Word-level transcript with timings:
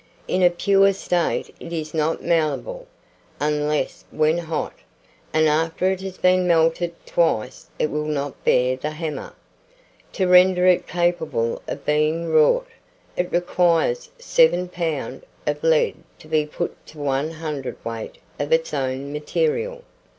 In 0.27 0.41
a 0.41 0.49
pure 0.49 0.93
state 0.93 1.53
it 1.59 1.71
is 1.71 1.93
not 1.93 2.23
malleable, 2.23 2.87
unless 3.39 4.03
when 4.09 4.39
hot, 4.39 4.73
and 5.31 5.47
after 5.47 5.91
it 5.91 6.01
has 6.01 6.17
been 6.17 6.47
melted 6.47 6.95
twice 7.05 7.69
it 7.77 7.91
will 7.91 8.07
not 8.07 8.43
bear 8.43 8.75
the 8.75 8.89
hammer. 8.89 9.35
To 10.13 10.25
render 10.27 10.65
it 10.65 10.87
capable 10.87 11.61
of 11.67 11.85
being 11.85 12.31
wrought, 12.33 12.65
it 13.15 13.31
requires 13.31 14.09
7 14.17 14.69
lb. 14.69 15.21
of 15.45 15.63
lead 15.63 15.97
to 16.17 16.27
be 16.27 16.47
put 16.47 16.83
to 16.87 16.97
1 16.97 17.33
cwt. 17.33 18.13
of 18.39 18.51
its 18.51 18.73
own 18.73 19.13
material. 19.13 19.83